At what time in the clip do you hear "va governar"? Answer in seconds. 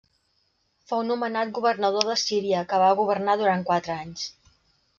2.85-3.37